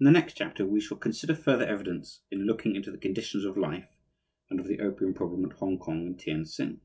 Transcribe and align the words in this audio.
In 0.00 0.04
the 0.06 0.10
next 0.10 0.34
chapter 0.36 0.66
we 0.66 0.80
shall 0.80 0.96
consider 0.96 1.32
further 1.32 1.64
evidence 1.64 2.22
in 2.28 2.40
looking 2.44 2.74
into 2.74 2.90
the 2.90 2.98
conditions 2.98 3.44
of 3.44 3.56
life 3.56 3.88
and 4.50 4.58
of 4.58 4.66
the 4.66 4.80
opium 4.80 5.14
problem 5.14 5.44
at 5.44 5.58
Hongkong 5.58 6.06
and 6.08 6.18
Tientsin. 6.18 6.80